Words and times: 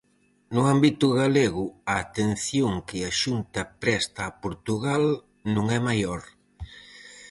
No 0.53 0.61
ámbito 0.73 1.07
galego, 1.21 1.65
a 1.91 1.95
atención 2.05 2.71
que 2.87 2.97
a 3.09 3.11
Xunta 3.21 3.61
presta 3.83 4.21
a 4.25 4.35
Portugal 4.43 5.03
non 5.55 5.65
é 5.77 5.79
maior. 5.89 6.21